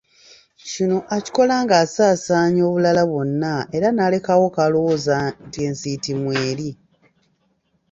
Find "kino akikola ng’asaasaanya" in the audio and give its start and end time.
0.71-2.61